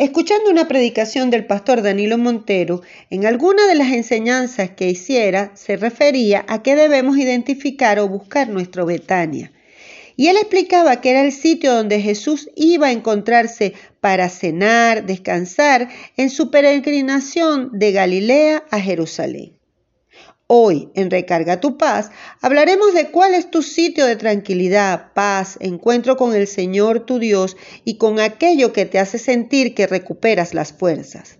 Escuchando 0.00 0.48
una 0.48 0.66
predicación 0.66 1.28
del 1.28 1.44
pastor 1.44 1.82
Danilo 1.82 2.16
Montero, 2.16 2.80
en 3.10 3.26
alguna 3.26 3.66
de 3.66 3.74
las 3.74 3.92
enseñanzas 3.92 4.70
que 4.70 4.88
hiciera 4.88 5.52
se 5.54 5.76
refería 5.76 6.42
a 6.48 6.62
que 6.62 6.74
debemos 6.74 7.18
identificar 7.18 7.98
o 7.98 8.08
buscar 8.08 8.48
nuestro 8.48 8.86
Betania. 8.86 9.52
Y 10.16 10.28
él 10.28 10.38
explicaba 10.38 11.02
que 11.02 11.10
era 11.10 11.20
el 11.20 11.32
sitio 11.32 11.74
donde 11.74 12.00
Jesús 12.00 12.48
iba 12.56 12.86
a 12.86 12.92
encontrarse 12.92 13.74
para 14.00 14.30
cenar, 14.30 15.04
descansar 15.04 15.90
en 16.16 16.30
su 16.30 16.50
peregrinación 16.50 17.68
de 17.78 17.92
Galilea 17.92 18.64
a 18.70 18.80
Jerusalén. 18.80 19.59
Hoy, 20.52 20.90
en 20.94 21.12
Recarga 21.12 21.60
tu 21.60 21.78
Paz, 21.78 22.10
hablaremos 22.40 22.92
de 22.92 23.12
cuál 23.12 23.34
es 23.34 23.52
tu 23.52 23.62
sitio 23.62 24.04
de 24.04 24.16
tranquilidad, 24.16 25.12
paz, 25.14 25.56
encuentro 25.60 26.16
con 26.16 26.34
el 26.34 26.48
Señor 26.48 27.06
tu 27.06 27.20
Dios 27.20 27.56
y 27.84 27.98
con 27.98 28.18
aquello 28.18 28.72
que 28.72 28.84
te 28.84 28.98
hace 28.98 29.18
sentir 29.18 29.76
que 29.76 29.86
recuperas 29.86 30.52
las 30.52 30.72
fuerzas. 30.72 31.38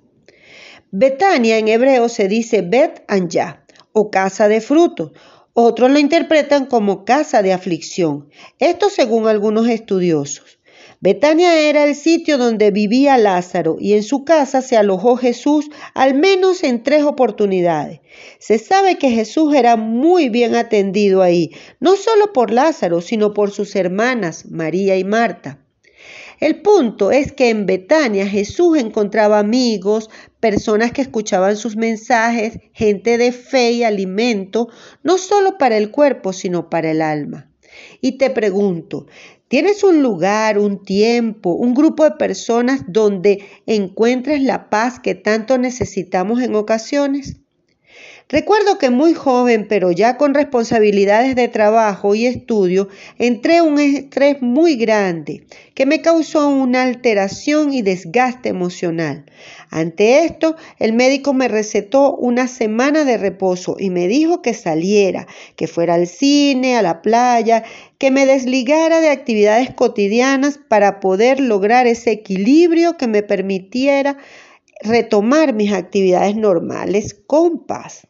Betania 0.93 1.59
en 1.59 1.67
hebreo 1.67 2.09
se 2.09 2.29
dice 2.29 2.63
Bet 2.63 3.03
Anja 3.09 3.65
o 3.91 4.13
casa 4.13 4.47
de 4.47 4.61
fruto. 4.61 5.13
Otros 5.55 5.91
lo 5.91 5.99
interpretan 5.99 6.67
como 6.67 7.05
casa 7.05 7.43
de 7.43 7.53
aflicción. 7.53 8.29
Esto 8.61 8.91
según 8.91 9.27
algunos 9.27 9.67
estudiosos. 9.67 10.60
Betania 11.03 11.59
era 11.59 11.85
el 11.85 11.95
sitio 11.95 12.37
donde 12.37 12.71
vivía 12.71 13.17
Lázaro 13.17 13.79
y 13.81 13.95
en 13.95 14.03
su 14.03 14.27
casa 14.27 14.61
se 14.61 14.77
alojó 14.77 15.17
Jesús 15.17 15.71
al 15.95 16.13
menos 16.13 16.63
en 16.63 16.83
tres 16.83 17.05
oportunidades. 17.05 18.01
Se 18.39 18.59
sabe 18.59 18.99
que 18.99 19.09
Jesús 19.09 19.55
era 19.55 19.77
muy 19.77 20.29
bien 20.29 20.55
atendido 20.55 21.23
ahí, 21.23 21.53
no 21.81 21.97
solo 21.97 22.35
por 22.35 22.51
Lázaro, 22.51 23.01
sino 23.01 23.33
por 23.33 23.51
sus 23.51 23.77
hermanas 23.77 24.45
María 24.51 24.99
y 24.99 25.05
Marta. 25.05 25.59
El 26.39 26.61
punto 26.61 27.11
es 27.13 27.33
que 27.33 27.49
en 27.49 27.65
Betania 27.65 28.27
Jesús 28.27 28.77
encontraba 28.77 29.39
amigos, 29.39 30.11
personas 30.39 30.93
que 30.93 31.01
escuchaban 31.01 31.57
sus 31.57 31.77
mensajes, 31.77 32.59
gente 32.75 33.17
de 33.17 33.33
fe 33.33 33.73
y 33.73 33.85
alimento, 33.85 34.69
no 35.03 35.17
solo 35.17 35.57
para 35.57 35.79
el 35.79 35.91
cuerpo, 35.91 36.35
sino 36.35 36.69
para 36.69 36.91
el 36.91 37.01
alma. 37.01 37.51
Y 38.01 38.19
te 38.19 38.31
pregunto, 38.31 39.07
¿Tienes 39.51 39.83
un 39.83 40.01
lugar, 40.01 40.61
un 40.61 40.85
tiempo, 40.85 41.55
un 41.55 41.75
grupo 41.75 42.05
de 42.05 42.13
personas 42.13 42.85
donde 42.87 43.45
encuentres 43.67 44.41
la 44.45 44.71
paz 44.71 45.01
que 45.01 45.17
tanto 45.17 45.59
necesitamos 45.59 46.41
en 46.41 46.55
ocasiones? 46.55 47.41
Recuerdo 48.33 48.79
que 48.79 48.91
muy 48.91 49.13
joven, 49.13 49.67
pero 49.69 49.91
ya 49.91 50.17
con 50.17 50.35
responsabilidades 50.35 51.35
de 51.35 51.49
trabajo 51.49 52.15
y 52.15 52.27
estudio, 52.27 52.87
entré 53.19 53.57
en 53.57 53.65
un 53.65 53.81
estrés 53.81 54.41
muy 54.41 54.77
grande 54.77 55.45
que 55.75 55.85
me 55.85 56.01
causó 56.01 56.49
una 56.49 56.85
alteración 56.85 57.75
y 57.75 57.83
desgaste 57.83 58.51
emocional. 58.51 59.25
Ante 59.69 60.25
esto, 60.25 60.55
el 60.79 60.93
médico 60.93 61.35
me 61.35 61.49
recetó 61.49 62.15
una 62.15 62.47
semana 62.47 63.05
de 63.05 63.19
reposo 63.19 63.75
y 63.81 63.91
me 63.91 64.07
dijo 64.07 64.43
que 64.43 64.55
saliera, 64.55 65.27
que 65.57 65.67
fuera 65.67 65.95
al 65.95 66.07
cine, 66.07 66.77
a 66.77 66.83
la 66.83 67.03
playa, 67.03 67.65
que 67.99 68.13
me 68.13 68.27
desligara 68.27 69.01
de 69.01 69.11
actividades 69.11 69.75
cotidianas 69.75 70.61
para 70.69 71.01
poder 71.01 71.41
lograr 71.41 71.89
ese 71.89 72.13
equilibrio 72.13 72.97
que 72.97 73.09
me 73.09 73.25
permitiera 73.25 74.19
retomar 74.83 75.53
mis 75.53 75.73
actividades 75.73 76.37
normales 76.37 77.21
con 77.27 77.67
paz. 77.67 78.07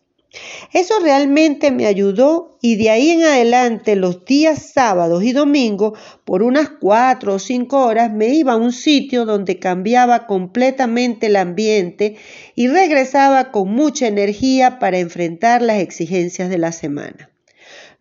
Eso 0.72 0.94
realmente 1.02 1.72
me 1.72 1.86
ayudó 1.86 2.56
y 2.62 2.76
de 2.76 2.90
ahí 2.90 3.10
en 3.10 3.24
adelante 3.24 3.96
los 3.96 4.24
días 4.24 4.70
sábados 4.72 5.24
y 5.24 5.32
domingos 5.32 5.98
por 6.24 6.44
unas 6.44 6.68
cuatro 6.68 7.34
o 7.34 7.38
cinco 7.40 7.84
horas 7.84 8.12
me 8.12 8.28
iba 8.28 8.52
a 8.52 8.56
un 8.56 8.72
sitio 8.72 9.24
donde 9.24 9.58
cambiaba 9.58 10.26
completamente 10.26 11.26
el 11.26 11.36
ambiente 11.36 12.16
y 12.54 12.68
regresaba 12.68 13.50
con 13.50 13.72
mucha 13.72 14.06
energía 14.06 14.78
para 14.78 14.98
enfrentar 14.98 15.62
las 15.62 15.80
exigencias 15.80 16.48
de 16.48 16.58
la 16.58 16.70
semana. 16.70 17.30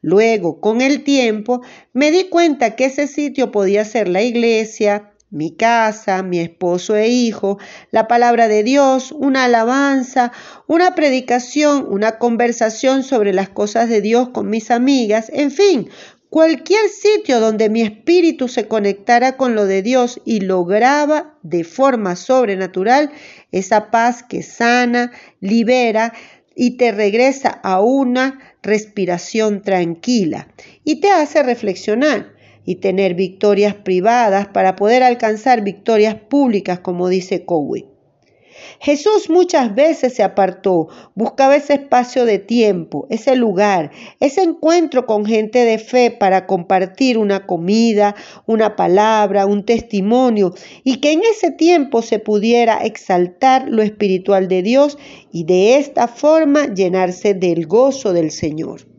Luego, 0.02 0.62
con 0.62 0.82
el 0.82 1.04
tiempo, 1.04 1.62
me 1.94 2.12
di 2.12 2.26
cuenta 2.26 2.76
que 2.76 2.86
ese 2.86 3.08
sitio 3.08 3.52
podía 3.52 3.84
ser 3.84 4.08
la 4.08 4.22
iglesia, 4.22 5.12
mi 5.32 5.56
casa, 5.56 6.24
mi 6.24 6.40
esposo 6.40 6.96
e 6.96 7.08
hijo, 7.08 7.60
la 7.92 8.08
palabra 8.08 8.48
de 8.48 8.64
Dios, 8.64 9.12
una 9.12 9.46
alabanza, 9.46 10.32
una 10.68 10.96
predicación, 10.96 11.86
una 11.90 12.18
conversación 12.18 13.04
sobre 13.04 13.34
las 13.34 13.50
cosas 13.50 13.90
de 13.90 14.02
Dios 14.02 14.30
con 14.30 14.50
mis 14.50 14.72
amigas, 14.72 15.30
en 15.34 15.52
fin, 15.52 15.90
cualquier 16.30 16.90
sitio 16.90 17.40
donde 17.40 17.70
mi 17.70 17.82
espíritu 17.82 18.48
se 18.48 18.68
conectara 18.68 19.38
con 19.38 19.56
lo 19.56 19.66
de 19.66 19.82
Dios 19.82 20.22
y 20.26 20.42
lograba 20.42 21.38
de 21.44 21.64
forma 21.64 22.16
sobrenatural 22.16 23.12
esa 23.52 23.92
paz 23.92 24.24
que 24.24 24.44
sana, 24.44 25.12
libera 25.40 26.14
y 26.56 26.78
te 26.78 26.92
regresa 26.92 27.50
a 27.50 27.82
una 27.82 28.40
respiración 28.62 29.62
tranquila 29.62 30.48
y 30.84 31.00
te 31.00 31.12
hace 31.12 31.42
reflexionar 31.42 32.39
y 32.70 32.76
tener 32.76 33.16
victorias 33.16 33.74
privadas 33.74 34.48
para 34.50 34.76
poder 34.76 35.02
alcanzar 35.02 35.64
victorias 35.64 36.14
públicas, 36.14 36.80
como 36.82 37.10
dice 37.10 37.44
Cowie. 37.44 37.88
Jesús 38.80 39.28
muchas 39.28 39.74
veces 39.74 40.14
se 40.14 40.22
apartó, 40.22 40.88
buscaba 41.16 41.56
ese 41.56 41.74
espacio 41.74 42.26
de 42.26 42.38
tiempo, 42.38 43.08
ese 43.10 43.36
lugar, 43.36 43.90
ese 44.20 44.44
encuentro 44.44 45.08
con 45.08 45.26
gente 45.26 45.66
de 45.66 45.80
fe 45.80 46.12
para 46.12 46.46
compartir 46.46 47.18
una 47.18 47.48
comida, 47.48 48.14
una 48.46 48.76
palabra, 48.76 49.48
un 49.48 49.66
testimonio 49.66 50.54
y 50.84 50.98
que 50.98 51.14
en 51.14 51.22
ese 51.24 51.50
tiempo 51.50 52.04
se 52.04 52.20
pudiera 52.20 52.84
exaltar 52.86 53.68
lo 53.68 53.82
espiritual 53.82 54.48
de 54.48 54.62
Dios 54.62 55.00
y 55.32 55.46
de 55.46 55.78
esta 55.78 56.08
forma 56.08 56.72
llenarse 56.72 57.34
del 57.34 57.66
gozo 57.66 58.14
del 58.14 58.30
Señor. 58.30 58.99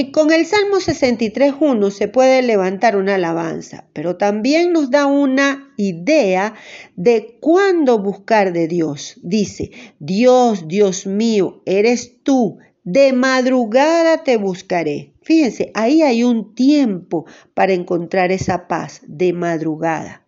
Y 0.00 0.12
con 0.12 0.32
el 0.32 0.46
Salmo 0.46 0.76
63.1 0.76 1.90
se 1.90 2.08
puede 2.08 2.40
levantar 2.40 2.96
una 2.96 3.16
alabanza, 3.16 3.86
pero 3.92 4.16
también 4.16 4.72
nos 4.72 4.90
da 4.90 5.04
una 5.04 5.74
idea 5.76 6.54
de 6.96 7.36
cuándo 7.38 7.98
buscar 7.98 8.54
de 8.54 8.66
Dios. 8.66 9.20
Dice, 9.22 9.72
Dios, 9.98 10.66
Dios 10.66 11.06
mío, 11.06 11.60
eres 11.66 12.22
tú, 12.22 12.56
de 12.82 13.12
madrugada 13.12 14.24
te 14.24 14.38
buscaré. 14.38 15.12
Fíjense, 15.20 15.70
ahí 15.74 16.00
hay 16.00 16.24
un 16.24 16.54
tiempo 16.54 17.26
para 17.52 17.74
encontrar 17.74 18.32
esa 18.32 18.68
paz, 18.68 19.02
de 19.06 19.34
madrugada. 19.34 20.24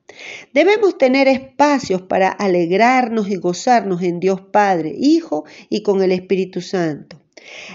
Debemos 0.53 0.99
tener 0.99 1.29
espacios 1.29 2.03
para 2.03 2.29
alegrarnos 2.29 3.31
y 3.31 3.37
gozarnos 3.37 4.03
en 4.03 4.21
Dios 4.21 4.43
Padre, 4.43 4.95
Hijo 4.99 5.47
y 5.71 5.83
con 5.83 6.03
el 6.03 6.13
Espíritu 6.13 6.61
Santo. 6.61 7.22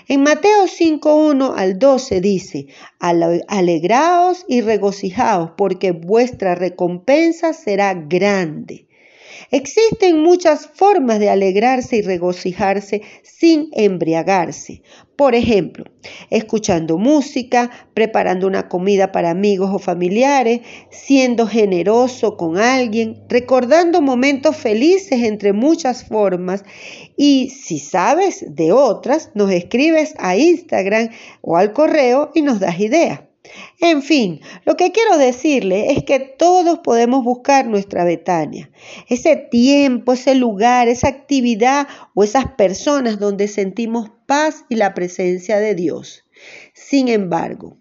En 0.07 0.23
Mateo 0.23 0.65
5.1 0.65 1.53
al 1.55 1.79
12 1.79 2.21
dice, 2.21 2.67
alegraos 2.99 4.45
y 4.47 4.61
regocijaos 4.61 5.51
porque 5.57 5.91
vuestra 5.91 6.55
recompensa 6.55 7.53
será 7.53 7.93
grande 7.93 8.86
Existen 9.51 10.21
muchas 10.21 10.67
formas 10.67 11.19
de 11.19 11.29
alegrarse 11.29 11.97
y 11.97 12.01
regocijarse 12.01 13.01
sin 13.23 13.69
embriagarse. 13.73 14.81
Por 15.15 15.33
ejemplo, 15.33 15.85
escuchando 16.29 16.97
música, 16.97 17.71
preparando 17.93 18.45
una 18.45 18.69
comida 18.69 19.11
para 19.11 19.31
amigos 19.31 19.71
o 19.73 19.79
familiares, 19.79 20.61
siendo 20.91 21.47
generoso 21.47 22.37
con 22.37 22.57
alguien, 22.57 23.23
recordando 23.27 24.01
momentos 24.01 24.55
felices 24.55 25.23
entre 25.23 25.53
muchas 25.53 26.03
formas. 26.03 26.63
Y 27.15 27.49
si 27.49 27.79
sabes 27.79 28.45
de 28.47 28.71
otras, 28.71 29.31
nos 29.33 29.51
escribes 29.51 30.13
a 30.19 30.35
Instagram 30.37 31.09
o 31.41 31.57
al 31.57 31.73
correo 31.73 32.31
y 32.35 32.43
nos 32.43 32.59
das 32.59 32.79
ideas. 32.79 33.26
En 33.79 34.01
fin, 34.01 34.41
lo 34.65 34.75
que 34.75 34.91
quiero 34.91 35.17
decirle 35.17 35.91
es 35.91 36.03
que 36.03 36.19
todos 36.19 36.79
podemos 36.79 37.23
buscar 37.23 37.67
nuestra 37.67 38.03
Betania, 38.03 38.69
ese 39.07 39.35
tiempo, 39.35 40.13
ese 40.13 40.35
lugar, 40.35 40.87
esa 40.87 41.07
actividad 41.07 41.87
o 42.13 42.23
esas 42.23 42.51
personas 42.53 43.19
donde 43.19 43.47
sentimos 43.47 44.11
paz 44.25 44.65
y 44.69 44.75
la 44.75 44.93
presencia 44.93 45.59
de 45.59 45.75
Dios. 45.75 46.25
Sin 46.73 47.07
embargo, 47.07 47.77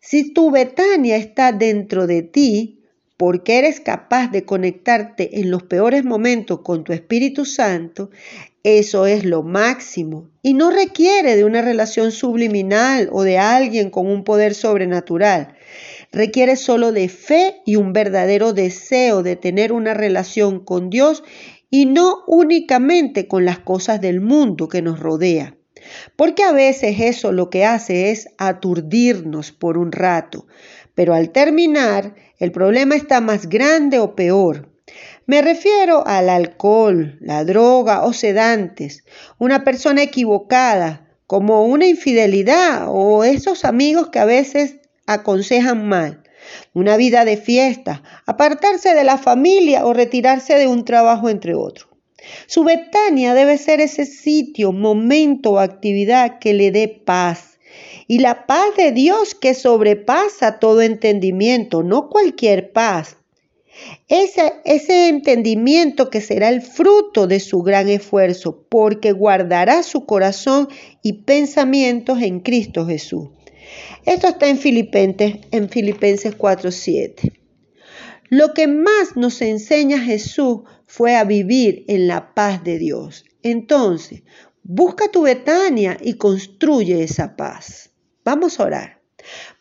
si 0.00 0.32
tu 0.32 0.50
Betania 0.50 1.16
está 1.16 1.52
dentro 1.52 2.06
de 2.06 2.22
ti, 2.22 2.81
porque 3.22 3.58
eres 3.60 3.78
capaz 3.78 4.32
de 4.32 4.44
conectarte 4.44 5.38
en 5.38 5.52
los 5.52 5.62
peores 5.62 6.04
momentos 6.04 6.62
con 6.62 6.82
tu 6.82 6.92
Espíritu 6.92 7.44
Santo, 7.44 8.10
eso 8.64 9.06
es 9.06 9.24
lo 9.24 9.44
máximo 9.44 10.28
y 10.42 10.54
no 10.54 10.72
requiere 10.72 11.36
de 11.36 11.44
una 11.44 11.62
relación 11.62 12.10
subliminal 12.10 13.08
o 13.12 13.22
de 13.22 13.38
alguien 13.38 13.90
con 13.90 14.08
un 14.08 14.24
poder 14.24 14.54
sobrenatural. 14.54 15.54
Requiere 16.10 16.56
solo 16.56 16.90
de 16.90 17.08
fe 17.08 17.62
y 17.64 17.76
un 17.76 17.92
verdadero 17.92 18.52
deseo 18.52 19.22
de 19.22 19.36
tener 19.36 19.70
una 19.70 19.94
relación 19.94 20.58
con 20.58 20.90
Dios 20.90 21.22
y 21.70 21.86
no 21.86 22.24
únicamente 22.26 23.28
con 23.28 23.44
las 23.44 23.60
cosas 23.60 24.00
del 24.00 24.20
mundo 24.20 24.68
que 24.68 24.82
nos 24.82 24.98
rodea. 24.98 25.54
Porque 26.16 26.42
a 26.42 26.50
veces 26.50 26.96
eso 26.98 27.30
lo 27.30 27.50
que 27.50 27.64
hace 27.64 28.10
es 28.10 28.28
aturdirnos 28.36 29.52
por 29.52 29.78
un 29.78 29.92
rato, 29.92 30.46
pero 30.94 31.14
al 31.14 31.30
terminar 31.30 32.14
el 32.42 32.50
problema 32.50 32.96
está 32.96 33.20
más 33.20 33.48
grande 33.48 34.00
o 34.00 34.16
peor. 34.16 34.68
Me 35.26 35.42
refiero 35.42 36.04
al 36.04 36.28
alcohol, 36.28 37.16
la 37.20 37.44
droga 37.44 38.02
o 38.02 38.12
sedantes, 38.12 39.04
una 39.38 39.62
persona 39.62 40.02
equivocada, 40.02 41.08
como 41.28 41.64
una 41.64 41.86
infidelidad 41.86 42.86
o 42.88 43.22
esos 43.22 43.64
amigos 43.64 44.08
que 44.08 44.18
a 44.18 44.24
veces 44.24 44.80
aconsejan 45.06 45.86
mal, 45.86 46.24
una 46.74 46.96
vida 46.96 47.24
de 47.24 47.36
fiesta, 47.36 48.02
apartarse 48.26 48.92
de 48.92 49.04
la 49.04 49.18
familia 49.18 49.86
o 49.86 49.92
retirarse 49.92 50.54
de 50.56 50.66
un 50.66 50.84
trabajo, 50.84 51.28
entre 51.28 51.54
otros. 51.54 51.90
Su 52.48 52.64
Betania 52.64 53.34
debe 53.34 53.56
ser 53.56 53.80
ese 53.80 54.04
sitio, 54.04 54.72
momento 54.72 55.52
o 55.52 55.58
actividad 55.60 56.40
que 56.40 56.54
le 56.54 56.72
dé 56.72 56.88
paz. 56.88 57.51
Y 58.06 58.18
la 58.18 58.46
paz 58.46 58.76
de 58.76 58.92
Dios 58.92 59.34
que 59.34 59.54
sobrepasa 59.54 60.58
todo 60.58 60.82
entendimiento, 60.82 61.82
no 61.82 62.08
cualquier 62.08 62.72
paz. 62.72 63.16
Ese, 64.08 64.52
ese 64.64 65.08
entendimiento 65.08 66.10
que 66.10 66.20
será 66.20 66.48
el 66.50 66.62
fruto 66.62 67.26
de 67.26 67.40
su 67.40 67.62
gran 67.62 67.88
esfuerzo, 67.88 68.66
porque 68.68 69.12
guardará 69.12 69.82
su 69.82 70.04
corazón 70.04 70.68
y 71.02 71.24
pensamientos 71.24 72.20
en 72.20 72.40
Cristo 72.40 72.86
Jesús. 72.86 73.28
Esto 74.04 74.28
está 74.28 74.48
en 74.48 74.58
Filipenses, 74.58 75.36
en 75.50 75.68
Filipenses 75.68 76.36
4:7. 76.36 77.32
Lo 78.28 78.52
que 78.54 78.66
más 78.66 79.16
nos 79.16 79.40
enseña 79.42 79.98
Jesús 79.98 80.62
fue 80.86 81.16
a 81.16 81.24
vivir 81.24 81.84
en 81.88 82.08
la 82.08 82.34
paz 82.34 82.64
de 82.64 82.78
Dios. 82.78 83.24
Entonces, 83.42 84.22
busca 84.62 85.10
tu 85.10 85.22
Betania 85.22 85.96
y 86.00 86.14
construye 86.14 87.02
esa 87.02 87.36
paz. 87.36 87.91
Vamos 88.24 88.60
a 88.60 88.64
orar. 88.64 89.02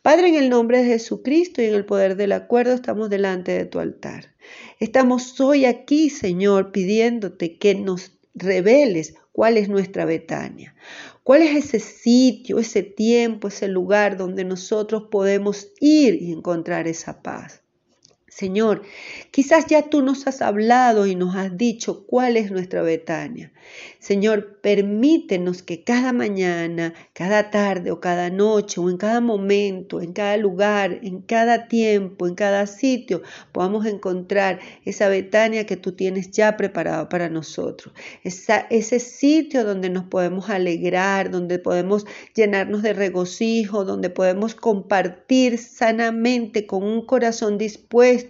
Padre, 0.03 0.29
en 0.29 0.35
el 0.35 0.49
nombre 0.49 0.79
de 0.79 0.85
Jesucristo 0.85 1.61
y 1.61 1.65
en 1.65 1.73
el 1.73 1.85
poder 1.85 2.15
del 2.15 2.31
acuerdo, 2.31 2.73
estamos 2.73 3.09
delante 3.09 3.51
de 3.51 3.65
tu 3.65 3.79
altar. 3.79 4.35
Estamos 4.79 5.39
hoy 5.39 5.65
aquí, 5.65 6.09
Señor, 6.11 6.71
pidiéndote 6.71 7.57
que 7.57 7.73
nos 7.73 8.19
reveles 8.35 9.15
cuál 9.31 9.57
es 9.57 9.67
nuestra 9.67 10.05
Betania. 10.05 10.75
¿Cuál 11.23 11.41
es 11.41 11.65
ese 11.65 11.79
sitio, 11.79 12.59
ese 12.59 12.83
tiempo, 12.83 13.47
ese 13.47 13.67
lugar 13.67 14.17
donde 14.17 14.43
nosotros 14.43 15.07
podemos 15.09 15.69
ir 15.79 16.21
y 16.21 16.31
encontrar 16.31 16.87
esa 16.87 17.21
paz? 17.23 17.60
Señor, 18.31 18.83
quizás 19.29 19.65
ya 19.67 19.89
tú 19.89 20.01
nos 20.01 20.25
has 20.25 20.41
hablado 20.41 21.05
y 21.05 21.15
nos 21.15 21.35
has 21.35 21.57
dicho 21.57 22.05
cuál 22.07 22.37
es 22.37 22.49
nuestra 22.49 22.81
Betania. 22.81 23.51
Señor, 23.99 24.61
permítenos 24.61 25.61
que 25.61 25.83
cada 25.83 26.13
mañana, 26.13 26.93
cada 27.11 27.51
tarde 27.51 27.91
o 27.91 27.99
cada 27.99 28.29
noche 28.29 28.79
o 28.79 28.89
en 28.89 28.95
cada 28.95 29.19
momento, 29.19 29.99
en 29.99 30.13
cada 30.13 30.37
lugar, 30.37 30.99
en 31.03 31.21
cada 31.21 31.67
tiempo, 31.67 32.25
en 32.25 32.35
cada 32.35 32.67
sitio, 32.67 33.21
podamos 33.51 33.85
encontrar 33.85 34.61
esa 34.85 35.09
Betania 35.09 35.65
que 35.65 35.75
tú 35.75 35.91
tienes 35.91 36.31
ya 36.31 36.55
preparada 36.55 37.09
para 37.09 37.29
nosotros. 37.29 37.93
ese 38.23 38.99
sitio 38.99 39.65
donde 39.65 39.89
nos 39.89 40.05
podemos 40.05 40.49
alegrar, 40.49 41.31
donde 41.31 41.59
podemos 41.59 42.05
llenarnos 42.33 42.81
de 42.81 42.93
regocijo, 42.93 43.83
donde 43.83 44.09
podemos 44.09 44.55
compartir 44.55 45.57
sanamente 45.57 46.65
con 46.65 46.83
un 46.83 47.05
corazón 47.05 47.57
dispuesto 47.57 48.20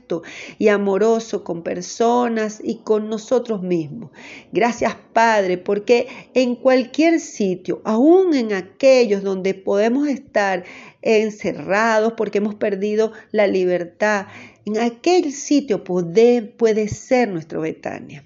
y 0.58 0.68
amoroso 0.68 1.44
con 1.44 1.64
personas 1.64 2.62
y 2.64 2.78
con 2.78 3.10
nosotros 3.10 3.62
mismos. 3.62 4.12
Gracias 4.52 4.96
Padre, 5.14 5.58
porque 5.58 6.08
en 6.34 6.56
cualquier 6.56 7.20
sitio, 7.20 7.82
aún 7.84 8.34
en 8.34 8.54
aquellos 8.54 9.24
donde 9.24 9.54
podemos 9.54 10.08
estar 10.08 10.64
encerrados 11.02 12.14
porque 12.14 12.38
hemos 12.38 12.56
perdido 12.56 13.12
la 13.32 13.48
libertad, 13.48 14.28
en 14.66 14.78
aquel 14.80 15.32
sitio 15.32 15.84
puede, 15.84 16.42
puede 16.42 16.88
ser 16.88 17.30
nuestro 17.30 17.62
Betania. 17.62 18.24